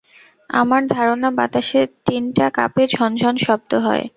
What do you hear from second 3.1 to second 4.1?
ঝন শব্দ হয়।